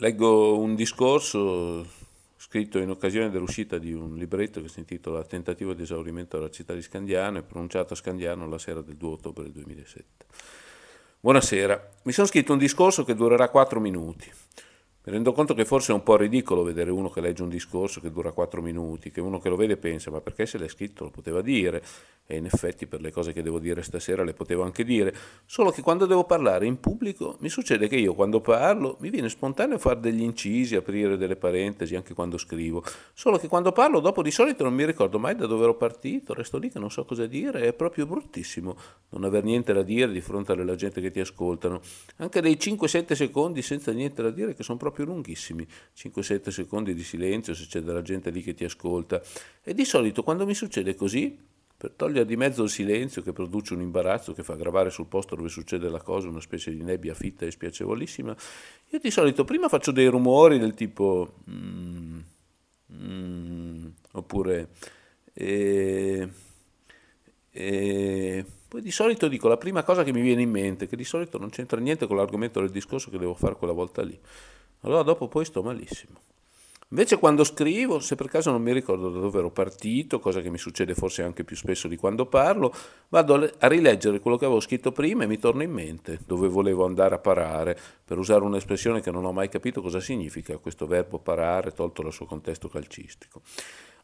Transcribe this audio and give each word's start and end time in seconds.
Leggo 0.00 0.56
un 0.56 0.76
discorso 0.76 1.84
scritto 2.36 2.78
in 2.78 2.88
occasione 2.88 3.30
dell'uscita 3.30 3.78
di 3.78 3.92
un 3.92 4.14
libretto 4.14 4.62
che 4.62 4.68
si 4.68 4.78
intitola 4.78 5.24
Tentativo 5.24 5.74
di 5.74 5.82
esaurimento 5.82 6.36
della 6.36 6.52
città 6.52 6.72
di 6.72 6.82
Scandiano 6.82 7.38
e 7.38 7.42
pronunciato 7.42 7.94
a 7.94 7.96
Scandiano 7.96 8.48
la 8.48 8.58
sera 8.58 8.80
del 8.80 8.94
2 8.94 9.10
ottobre 9.10 9.50
2007. 9.50 10.26
Buonasera, 11.18 11.90
mi 12.04 12.12
sono 12.12 12.28
scritto 12.28 12.52
un 12.52 12.58
discorso 12.58 13.02
che 13.02 13.16
durerà 13.16 13.48
4 13.48 13.80
minuti. 13.80 14.30
Mi 15.02 15.12
rendo 15.12 15.32
conto 15.32 15.52
che 15.54 15.64
forse 15.64 15.90
è 15.90 15.96
un 15.96 16.04
po' 16.04 16.16
ridicolo 16.16 16.62
vedere 16.62 16.92
uno 16.92 17.10
che 17.10 17.20
legge 17.20 17.42
un 17.42 17.48
discorso 17.48 18.00
che 18.00 18.12
dura 18.12 18.30
4 18.30 18.62
minuti, 18.62 19.10
che 19.10 19.20
uno 19.20 19.40
che 19.40 19.48
lo 19.48 19.56
vede 19.56 19.76
pensa 19.76 20.12
ma 20.12 20.20
perché 20.20 20.46
se 20.46 20.58
l'è 20.58 20.68
scritto 20.68 21.02
lo 21.02 21.10
poteva 21.10 21.42
dire 21.42 21.82
e 22.30 22.36
in 22.36 22.44
effetti 22.44 22.86
per 22.86 23.00
le 23.00 23.10
cose 23.10 23.32
che 23.32 23.40
devo 23.40 23.58
dire 23.58 23.82
stasera 23.82 24.22
le 24.22 24.34
potevo 24.34 24.62
anche 24.62 24.84
dire, 24.84 25.14
solo 25.46 25.70
che 25.70 25.80
quando 25.80 26.04
devo 26.04 26.24
parlare 26.24 26.66
in 26.66 26.78
pubblico 26.78 27.38
mi 27.40 27.48
succede 27.48 27.88
che 27.88 27.96
io 27.96 28.12
quando 28.12 28.42
parlo 28.42 28.98
mi 29.00 29.08
viene 29.08 29.30
spontaneo 29.30 29.78
fare 29.78 29.98
degli 29.98 30.20
incisi, 30.20 30.76
aprire 30.76 31.16
delle 31.16 31.36
parentesi 31.36 31.96
anche 31.96 32.12
quando 32.12 32.36
scrivo, 32.36 32.84
solo 33.14 33.38
che 33.38 33.48
quando 33.48 33.72
parlo 33.72 34.00
dopo 34.00 34.20
di 34.20 34.30
solito 34.30 34.62
non 34.62 34.74
mi 34.74 34.84
ricordo 34.84 35.18
mai 35.18 35.36
da 35.36 35.46
dove 35.46 35.62
ero 35.62 35.74
partito, 35.74 36.34
resto 36.34 36.58
lì 36.58 36.68
che 36.68 36.78
non 36.78 36.90
so 36.90 37.06
cosa 37.06 37.24
dire, 37.24 37.62
è 37.62 37.72
proprio 37.72 38.04
bruttissimo 38.04 38.76
non 39.10 39.24
aver 39.24 39.42
niente 39.42 39.72
da 39.72 39.82
dire 39.82 40.12
di 40.12 40.20
fronte 40.20 40.52
alla 40.52 40.74
gente 40.74 41.00
che 41.00 41.10
ti 41.10 41.20
ascoltano, 41.20 41.80
anche 42.16 42.42
dei 42.42 42.56
5-7 42.60 43.14
secondi 43.14 43.62
senza 43.62 43.90
niente 43.92 44.20
da 44.20 44.30
dire 44.30 44.54
che 44.54 44.62
sono 44.62 44.76
proprio 44.76 45.06
lunghissimi, 45.06 45.66
5-7 45.96 46.50
secondi 46.50 46.92
di 46.92 47.02
silenzio 47.02 47.54
se 47.54 47.64
c'è 47.66 47.80
della 47.80 48.02
gente 48.02 48.28
lì 48.28 48.42
che 48.42 48.52
ti 48.52 48.64
ascolta. 48.64 49.22
E 49.62 49.72
di 49.72 49.86
solito 49.86 50.22
quando 50.22 50.44
mi 50.44 50.54
succede 50.54 50.94
così 50.94 51.47
per 51.78 51.92
togliere 51.92 52.24
di 52.24 52.36
mezzo 52.36 52.64
il 52.64 52.70
silenzio 52.70 53.22
che 53.22 53.32
produce 53.32 53.72
un 53.72 53.80
imbarazzo 53.80 54.32
che 54.32 54.42
fa 54.42 54.56
gravare 54.56 54.90
sul 54.90 55.06
posto 55.06 55.36
dove 55.36 55.48
succede 55.48 55.88
la 55.88 56.02
cosa 56.02 56.28
una 56.28 56.40
specie 56.40 56.72
di 56.72 56.82
nebbia 56.82 57.14
fitta 57.14 57.46
e 57.46 57.52
spiacevolissima, 57.52 58.36
io 58.88 58.98
di 58.98 59.10
solito 59.12 59.44
prima 59.44 59.68
faccio 59.68 59.92
dei 59.92 60.08
rumori 60.08 60.58
del 60.58 60.74
tipo 60.74 61.34
mm, 61.48 62.18
mm, 62.92 63.86
oppure 64.10 64.70
e, 65.32 66.28
e, 67.48 68.44
poi 68.66 68.82
di 68.82 68.90
solito 68.90 69.28
dico 69.28 69.46
la 69.46 69.56
prima 69.56 69.84
cosa 69.84 70.02
che 70.02 70.12
mi 70.12 70.20
viene 70.20 70.42
in 70.42 70.50
mente, 70.50 70.88
che 70.88 70.96
di 70.96 71.04
solito 71.04 71.38
non 71.38 71.50
c'entra 71.50 71.78
niente 71.78 72.08
con 72.08 72.16
l'argomento 72.16 72.58
del 72.58 72.70
discorso 72.70 73.08
che 73.08 73.18
devo 73.18 73.34
fare 73.34 73.54
quella 73.54 73.72
volta 73.72 74.02
lì. 74.02 74.18
Allora 74.80 75.02
dopo 75.02 75.28
poi 75.28 75.44
sto 75.44 75.62
malissimo. 75.62 76.18
Invece 76.90 77.18
quando 77.18 77.44
scrivo, 77.44 78.00
se 78.00 78.14
per 78.14 78.28
caso 78.28 78.50
non 78.50 78.62
mi 78.62 78.72
ricordo 78.72 79.10
da 79.10 79.20
dove 79.20 79.40
ero 79.40 79.50
partito, 79.50 80.18
cosa 80.20 80.40
che 80.40 80.48
mi 80.48 80.56
succede 80.56 80.94
forse 80.94 81.22
anche 81.22 81.44
più 81.44 81.54
spesso 81.54 81.86
di 81.86 81.96
quando 81.96 82.24
parlo, 82.24 82.74
vado 83.08 83.34
a 83.34 83.66
rileggere 83.68 84.20
quello 84.20 84.38
che 84.38 84.46
avevo 84.46 84.60
scritto 84.60 84.90
prima 84.90 85.24
e 85.24 85.26
mi 85.26 85.38
torna 85.38 85.64
in 85.64 85.70
mente 85.70 86.20
dove 86.24 86.48
volevo 86.48 86.86
andare 86.86 87.14
a 87.14 87.18
parare, 87.18 87.78
per 88.02 88.16
usare 88.16 88.42
un'espressione 88.42 89.02
che 89.02 89.10
non 89.10 89.26
ho 89.26 89.32
mai 89.32 89.50
capito 89.50 89.82
cosa 89.82 90.00
significa 90.00 90.56
questo 90.56 90.86
verbo 90.86 91.18
parare 91.18 91.72
tolto 91.72 92.00
dal 92.00 92.12
suo 92.12 92.24
contesto 92.24 92.68
calcistico. 92.68 93.42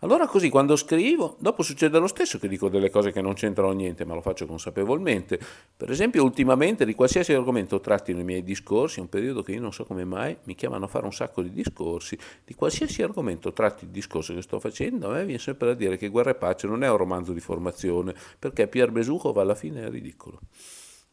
Allora 0.00 0.26
così 0.26 0.50
quando 0.50 0.76
scrivo, 0.76 1.36
dopo 1.38 1.62
succede 1.62 1.98
lo 1.98 2.06
stesso 2.06 2.38
che 2.38 2.48
dico 2.48 2.68
delle 2.68 2.90
cose 2.90 3.10
che 3.10 3.22
non 3.22 3.34
c'entrano 3.34 3.72
niente, 3.72 4.04
ma 4.04 4.14
lo 4.14 4.20
faccio 4.20 4.44
consapevolmente. 4.44 5.38
Per 5.76 5.90
esempio, 5.90 6.22
ultimamente 6.22 6.84
di 6.84 6.94
qualsiasi 6.94 7.32
argomento 7.32 7.80
tratti 7.80 8.12
nei 8.12 8.24
miei 8.24 8.42
discorsi, 8.42 8.98
è 8.98 9.02
un 9.02 9.08
periodo 9.08 9.42
che 9.42 9.52
io 9.52 9.60
non 9.60 9.72
so 9.72 9.84
come 9.84 10.04
mai 10.04 10.36
mi 10.44 10.54
chiamano 10.54 10.84
a 10.84 10.88
fare 10.88 11.06
un 11.06 11.12
sacco 11.12 11.40
di 11.40 11.50
discorsi, 11.50 12.18
di 12.44 12.54
qualsiasi 12.54 13.02
argomento 13.02 13.52
tratti 13.52 13.84
il 13.84 13.90
discorso 13.90 14.34
che 14.34 14.42
sto 14.42 14.60
facendo, 14.60 15.08
a 15.08 15.12
me 15.12 15.24
viene 15.24 15.40
sempre 15.40 15.68
da 15.68 15.74
dire 15.74 15.96
che 15.96 16.08
Guerra 16.08 16.30
e 16.30 16.34
Pace 16.34 16.66
non 16.66 16.82
è 16.82 16.90
un 16.90 16.96
romanzo 16.96 17.32
di 17.32 17.40
formazione, 17.40 18.14
perché 18.38 18.68
Pier 18.68 18.90
Besuchov 18.90 19.38
alla 19.38 19.54
fine 19.54 19.86
è 19.86 19.90
ridicolo. 19.90 20.40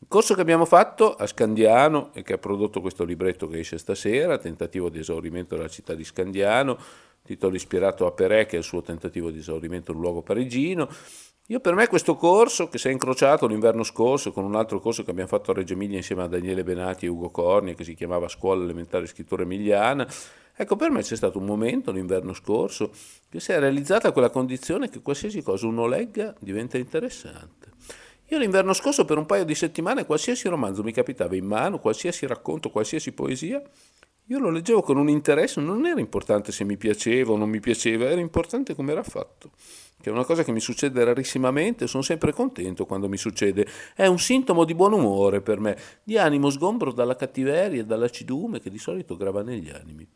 Il 0.01 0.07
corso 0.07 0.33
che 0.33 0.41
abbiamo 0.41 0.65
fatto 0.65 1.13
a 1.13 1.27
Scandiano 1.27 2.09
e 2.13 2.23
che 2.23 2.33
ha 2.33 2.37
prodotto 2.39 2.81
questo 2.81 3.03
libretto 3.03 3.47
che 3.47 3.59
esce 3.59 3.77
stasera, 3.77 4.39
tentativo 4.39 4.89
di 4.89 4.97
esaurimento 4.97 5.55
della 5.55 5.69
città 5.69 5.93
di 5.93 6.03
Scandiano, 6.03 6.75
titolo 7.23 7.55
ispirato 7.55 8.07
a 8.07 8.11
Perret, 8.11 8.47
che 8.49 8.55
è 8.55 8.59
il 8.59 8.65
suo 8.65 8.81
tentativo 8.81 9.29
di 9.29 9.37
esaurimento 9.37 9.91
in 9.91 9.97
un 9.97 10.03
luogo 10.03 10.23
parigino. 10.23 10.89
Io 11.47 11.59
per 11.59 11.75
me 11.75 11.87
questo 11.87 12.15
corso, 12.15 12.67
che 12.67 12.79
si 12.79 12.87
è 12.87 12.91
incrociato 12.91 13.45
l'inverno 13.45 13.83
scorso 13.83 14.31
con 14.31 14.43
un 14.43 14.55
altro 14.55 14.79
corso 14.79 15.03
che 15.03 15.11
abbiamo 15.11 15.29
fatto 15.29 15.51
a 15.51 15.53
Reggio 15.53 15.73
Emilia 15.73 15.97
insieme 15.97 16.23
a 16.23 16.27
Daniele 16.27 16.63
Benati 16.63 17.05
e 17.05 17.09
Ugo 17.09 17.29
Corni, 17.29 17.75
che 17.75 17.83
si 17.83 17.93
chiamava 17.93 18.27
Scuola 18.27 18.63
Elementare 18.63 19.05
Scrittura 19.05 19.43
Emiliana, 19.43 20.07
ecco 20.55 20.75
per 20.75 20.89
me 20.89 21.03
c'è 21.03 21.15
stato 21.15 21.37
un 21.37 21.45
momento 21.45 21.91
l'inverno 21.91 22.33
scorso 22.33 22.89
che 23.29 23.39
si 23.39 23.51
è 23.51 23.59
realizzata 23.59 24.11
quella 24.11 24.31
condizione 24.31 24.89
che 24.89 25.01
qualsiasi 25.01 25.43
cosa 25.43 25.67
uno 25.67 25.85
legga 25.85 26.33
diventa 26.39 26.79
interessante. 26.79 27.70
Io 28.31 28.37
l'inverno 28.37 28.71
scorso 28.71 29.03
per 29.03 29.17
un 29.17 29.25
paio 29.25 29.43
di 29.43 29.53
settimane 29.53 30.05
qualsiasi 30.05 30.47
romanzo 30.47 30.83
mi 30.83 30.93
capitava 30.93 31.35
in 31.35 31.45
mano, 31.45 31.79
qualsiasi 31.79 32.25
racconto, 32.25 32.69
qualsiasi 32.69 33.11
poesia, 33.11 33.61
io 34.27 34.39
lo 34.39 34.49
leggevo 34.49 34.81
con 34.81 34.95
un 34.95 35.09
interesse, 35.09 35.59
non 35.59 35.85
era 35.85 35.99
importante 35.99 36.53
se 36.53 36.63
mi 36.63 36.77
piaceva 36.77 37.33
o 37.33 37.35
non 37.35 37.49
mi 37.49 37.59
piaceva, 37.59 38.05
era 38.05 38.21
importante 38.21 38.73
come 38.73 38.93
era 38.93 39.03
fatto. 39.03 39.51
Che 40.01 40.09
è 40.09 40.13
una 40.13 40.23
cosa 40.23 40.45
che 40.45 40.53
mi 40.53 40.61
succede 40.61 41.03
rarissimamente, 41.03 41.87
sono 41.87 42.03
sempre 42.03 42.31
contento 42.31 42.85
quando 42.85 43.09
mi 43.09 43.17
succede. 43.17 43.67
È 43.93 44.05
un 44.05 44.17
sintomo 44.17 44.63
di 44.63 44.75
buon 44.75 44.93
umore 44.93 45.41
per 45.41 45.59
me, 45.59 45.77
di 46.01 46.17
animo 46.17 46.49
sgombro 46.49 46.93
dalla 46.93 47.17
cattiveria 47.17 47.81
e 47.81 47.85
dall'acidume 47.85 48.61
che 48.61 48.69
di 48.69 48.77
solito 48.77 49.17
grava 49.17 49.43
negli 49.43 49.69
animi. 49.69 50.07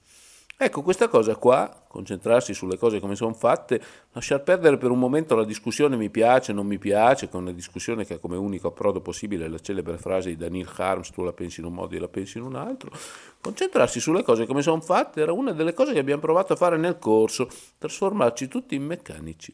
Ecco, 0.57 0.83
questa 0.83 1.09
cosa 1.09 1.35
qua, 1.35 1.83
concentrarsi 1.85 2.53
sulle 2.53 2.77
cose 2.77 3.01
come 3.01 3.15
sono 3.15 3.33
fatte, 3.33 3.81
lasciar 4.13 4.41
perdere 4.41 4.77
per 4.77 4.89
un 4.89 4.97
momento 4.97 5.35
la 5.35 5.43
discussione 5.43 5.97
mi 5.97 6.09
piace, 6.09 6.53
non 6.53 6.65
mi 6.65 6.77
piace, 6.77 7.27
con 7.27 7.41
una 7.41 7.51
discussione 7.51 8.05
che 8.05 8.13
ha 8.13 8.19
come 8.19 8.37
unico 8.37 8.69
approdo 8.69 9.01
possibile 9.01 9.49
la 9.49 9.59
celebre 9.59 9.97
frase 9.97 10.29
di 10.29 10.37
Daniel 10.37 10.71
Harms, 10.73 11.09
tu 11.09 11.23
la 11.23 11.33
pensi 11.33 11.59
in 11.59 11.65
un 11.65 11.73
modo 11.73 11.93
e 11.93 11.99
la 11.99 12.07
pensi 12.07 12.37
in 12.37 12.45
un 12.45 12.55
altro, 12.55 12.89
concentrarsi 13.41 13.99
sulle 13.99 14.23
cose 14.23 14.45
come 14.45 14.61
sono 14.61 14.79
fatte 14.79 15.19
era 15.19 15.33
una 15.33 15.51
delle 15.51 15.73
cose 15.73 15.91
che 15.91 15.99
abbiamo 15.99 16.21
provato 16.21 16.53
a 16.53 16.55
fare 16.55 16.77
nel 16.77 16.99
corso, 16.99 17.49
trasformarci 17.77 18.47
tutti 18.47 18.75
in 18.75 18.85
meccanici. 18.85 19.53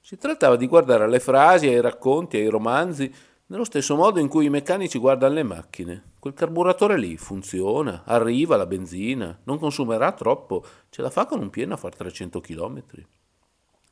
Si 0.00 0.16
trattava 0.16 0.54
di 0.54 0.68
guardare 0.68 1.04
alle 1.04 1.20
frasi, 1.20 1.66
ai 1.66 1.80
racconti, 1.80 2.36
ai 2.36 2.46
romanzi, 2.46 3.12
nello 3.50 3.64
stesso 3.64 3.96
modo 3.96 4.20
in 4.20 4.28
cui 4.28 4.46
i 4.46 4.50
meccanici 4.50 4.98
guardano 4.98 5.34
le 5.34 5.42
macchine. 5.42 6.02
Quel 6.20 6.34
carburatore 6.34 6.96
lì 6.96 7.16
funziona, 7.16 8.02
arriva 8.04 8.56
la 8.56 8.66
benzina, 8.66 9.40
non 9.44 9.58
consumerà 9.58 10.12
troppo, 10.12 10.64
ce 10.88 11.02
la 11.02 11.10
fa 11.10 11.26
con 11.26 11.40
un 11.40 11.50
pieno 11.50 11.74
a 11.74 11.76
fare 11.76 11.96
300 11.96 12.40
km. 12.40 12.82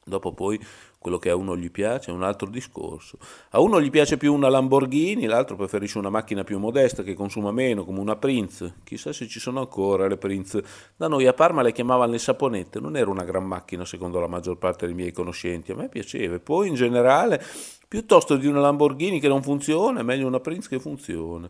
Dopo 0.08 0.32
poi 0.32 0.58
quello 0.98 1.19
che 1.19 1.30
a 1.30 1.36
uno 1.36 1.56
gli 1.56 1.70
piace 1.70 2.10
è 2.10 2.14
un 2.14 2.22
altro 2.22 2.48
discorso. 2.48 3.19
A 3.50 3.60
uno 3.60 3.80
gli 3.80 3.91
piace 3.91 4.16
più 4.16 4.34
una 4.34 4.48
Lamborghini, 4.48 5.26
l'altro 5.26 5.56
preferisce 5.56 5.98
una 5.98 6.10
macchina 6.10 6.42
più 6.42 6.58
modesta 6.58 7.02
che 7.02 7.14
consuma 7.14 7.52
meno, 7.52 7.84
come 7.84 8.00
una 8.00 8.16
Prince. 8.16 8.74
Chissà 8.84 9.12
se 9.12 9.28
ci 9.28 9.38
sono 9.38 9.60
ancora 9.60 10.08
le 10.08 10.16
Prince. 10.16 10.62
Da 10.96 11.06
noi 11.06 11.26
a 11.26 11.32
Parma 11.32 11.62
le 11.62 11.72
chiamavano 11.72 12.12
le 12.12 12.19
saponette, 12.19 12.80
non 12.80 12.96
era 12.96 13.10
una 13.10 13.24
gran 13.24 13.44
macchina 13.44 13.84
secondo 13.84 14.19
la 14.19 14.26
maggior 14.26 14.58
parte 14.58 14.86
dei 14.86 14.94
miei 14.94 15.12
conoscenti, 15.12 15.72
a 15.72 15.76
me 15.76 15.88
piaceva. 15.88 16.38
Poi 16.40 16.69
in 16.69 16.75
generale 16.75 17.42
Piuttosto 17.88 18.36
di 18.36 18.46
una 18.46 18.60
Lamborghini 18.60 19.19
che 19.19 19.28
non 19.28 19.42
funziona, 19.42 20.00
è 20.00 20.02
meglio 20.02 20.26
una 20.26 20.40
Prince 20.40 20.69
che 20.69 20.78
funziona. 20.78 21.48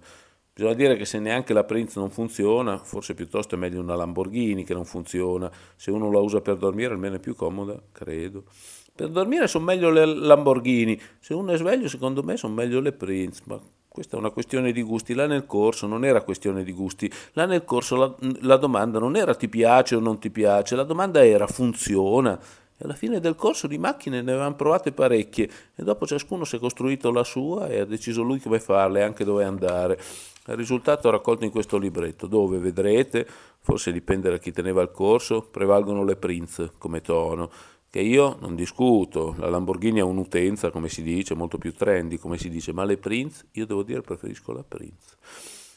Bisogna 0.58 0.74
dire 0.74 0.96
che 0.96 1.04
se 1.04 1.20
neanche 1.20 1.52
la 1.52 1.62
Prince 1.62 2.00
non 2.00 2.10
funziona, 2.10 2.78
forse 2.78 3.14
piuttosto 3.14 3.54
è 3.54 3.58
meglio 3.58 3.80
una 3.80 3.94
Lamborghini 3.94 4.64
che 4.64 4.74
non 4.74 4.84
funziona. 4.84 5.48
Se 5.76 5.92
uno 5.92 6.10
la 6.10 6.18
usa 6.18 6.40
per 6.40 6.56
dormire 6.56 6.92
almeno 6.94 7.14
è 7.14 7.20
più 7.20 7.36
comoda, 7.36 7.80
credo. 7.92 8.42
Per 8.92 9.08
dormire 9.08 9.46
sono 9.46 9.64
meglio 9.64 9.88
le 9.88 10.04
Lamborghini, 10.04 11.00
se 11.20 11.32
uno 11.32 11.52
è 11.52 11.56
sveglio 11.56 11.86
secondo 11.86 12.24
me 12.24 12.36
sono 12.36 12.54
meglio 12.54 12.80
le 12.80 12.90
Prince, 12.90 13.42
ma 13.44 13.60
questa 13.86 14.16
è 14.16 14.18
una 14.18 14.30
questione 14.30 14.72
di 14.72 14.82
gusti. 14.82 15.14
Là 15.14 15.28
nel 15.28 15.46
corso 15.46 15.86
non 15.86 16.04
era 16.04 16.22
questione 16.22 16.64
di 16.64 16.72
gusti, 16.72 17.08
là 17.34 17.46
nel 17.46 17.62
corso 17.62 17.94
la, 17.94 18.12
la 18.40 18.56
domanda 18.56 18.98
non 18.98 19.14
era 19.14 19.36
ti 19.36 19.48
piace 19.48 19.94
o 19.94 20.00
non 20.00 20.18
ti 20.18 20.30
piace, 20.30 20.74
la 20.74 20.82
domanda 20.82 21.24
era 21.24 21.46
funziona. 21.46 22.36
E 22.80 22.84
alla 22.84 22.94
fine 22.94 23.18
del 23.18 23.34
corso 23.34 23.66
di 23.66 23.76
macchine 23.76 24.22
ne 24.22 24.30
avevamo 24.30 24.54
provate 24.54 24.92
parecchie 24.92 25.50
e 25.74 25.82
dopo 25.82 26.06
ciascuno 26.06 26.44
si 26.44 26.56
è 26.56 26.58
costruito 26.60 27.10
la 27.10 27.24
sua 27.24 27.66
e 27.66 27.80
ha 27.80 27.84
deciso 27.84 28.22
lui 28.22 28.38
come 28.38 28.60
farle 28.60 29.00
e 29.00 29.02
anche 29.02 29.24
dove 29.24 29.42
andare. 29.42 29.98
Il 30.46 30.54
risultato 30.54 31.08
è 31.08 31.10
raccolto 31.10 31.44
in 31.44 31.50
questo 31.50 31.76
libretto, 31.76 32.28
dove 32.28 32.58
vedrete, 32.58 33.26
forse 33.60 33.90
dipende 33.90 34.30
da 34.30 34.38
chi 34.38 34.52
teneva 34.52 34.80
il 34.80 34.92
corso, 34.92 35.42
prevalgono 35.42 36.04
le 36.04 36.14
Prince 36.14 36.70
come 36.78 37.00
tono, 37.00 37.50
che 37.90 38.00
io 38.00 38.36
non 38.40 38.54
discuto, 38.54 39.34
la 39.38 39.50
Lamborghini 39.50 40.00
ha 40.00 40.04
un'utenza, 40.04 40.70
come 40.70 40.88
si 40.88 41.02
dice, 41.02 41.34
molto 41.34 41.58
più 41.58 41.74
trendy, 41.74 42.16
come 42.16 42.38
si 42.38 42.48
dice, 42.48 42.72
ma 42.72 42.84
le 42.84 42.96
Prince, 42.96 43.46
io 43.52 43.66
devo 43.66 43.82
dire 43.82 44.02
preferisco 44.02 44.52
la 44.52 44.64
Prince. 44.66 45.16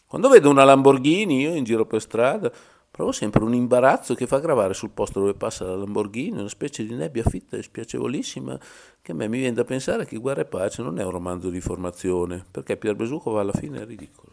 Quando 0.06 0.30
vedo 0.30 0.50
una 0.50 0.64
Lamborghini, 0.64 1.42
io 1.42 1.56
in 1.56 1.64
giro 1.64 1.86
per 1.86 2.02
strada, 2.02 2.52
Provo 3.02 3.16
sempre 3.16 3.44
un 3.44 3.56
imbarazzo 3.56 4.14
che 4.14 4.28
fa 4.28 4.38
gravare 4.38 4.76
sul 4.76 4.92
posto 4.92 5.22
dove 5.22 5.34
passa 5.34 5.66
la 5.66 5.76
Lamborghini, 5.76 6.38
una 6.38 6.48
specie 6.48 6.86
di 6.86 6.94
nebbia 6.94 7.24
fitta 7.24 7.58
e 7.58 7.64
spiacevolissima 7.64 8.60
che 9.02 9.12
a 9.12 9.16
me 9.16 9.28
mi 9.28 9.40
viene 9.40 9.56
da 9.56 9.64
pensare 9.64 10.06
che 10.06 10.18
Guerra 10.18 10.42
e 10.42 10.46
Pace 10.46 10.84
non 10.84 11.00
è 11.00 11.04
un 11.04 11.10
romanzo 11.10 11.50
di 11.50 11.62
formazione, 11.62 12.46
perché 12.52 12.78
Pier 12.78 12.96
Besuco 12.96 13.32
va 13.32 13.42
alla 13.42 13.54
fine 13.54 13.82
è 13.82 13.86
ridicolo. 13.86 14.31